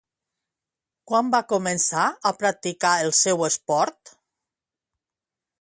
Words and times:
Quan 1.11 1.29
va 1.35 1.41
començar 1.53 2.07
a 2.31 2.33
practicar 2.39 2.95
el 3.05 3.15
seu 3.21 3.47
esport? 3.51 4.15